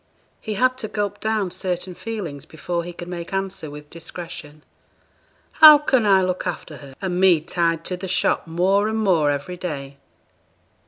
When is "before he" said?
2.47-2.91